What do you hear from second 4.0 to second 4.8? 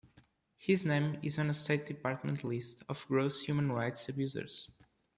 abusers.